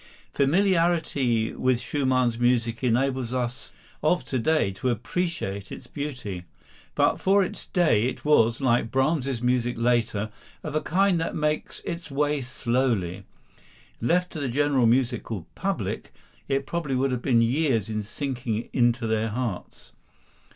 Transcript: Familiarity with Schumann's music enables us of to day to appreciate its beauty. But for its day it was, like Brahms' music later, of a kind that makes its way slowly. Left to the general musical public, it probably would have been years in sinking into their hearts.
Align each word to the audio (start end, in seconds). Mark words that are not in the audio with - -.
Familiarity 0.33 1.53
with 1.53 1.79
Schumann's 1.79 2.39
music 2.39 2.83
enables 2.83 3.33
us 3.33 3.71
of 4.01 4.23
to 4.25 4.39
day 4.39 4.71
to 4.71 4.89
appreciate 4.89 5.71
its 5.71 5.85
beauty. 5.85 6.45
But 6.95 7.19
for 7.19 7.43
its 7.43 7.67
day 7.67 8.05
it 8.07 8.25
was, 8.25 8.59
like 8.61 8.89
Brahms' 8.89 9.43
music 9.43 9.75
later, 9.77 10.31
of 10.63 10.75
a 10.75 10.81
kind 10.81 11.21
that 11.21 11.35
makes 11.35 11.81
its 11.81 12.09
way 12.09 12.41
slowly. 12.41 13.25
Left 14.01 14.31
to 14.31 14.39
the 14.39 14.49
general 14.49 14.87
musical 14.87 15.45
public, 15.53 16.11
it 16.47 16.65
probably 16.65 16.95
would 16.95 17.11
have 17.11 17.21
been 17.21 17.43
years 17.43 17.87
in 17.87 18.01
sinking 18.01 18.69
into 18.73 19.05
their 19.05 19.29
hearts. 19.29 19.91